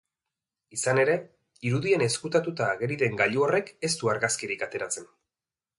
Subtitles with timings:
[0.77, 1.17] Izan ere,
[1.71, 5.13] irudian ezkutatuta ageri den gailu horrek ez du argazkirik ateratzen.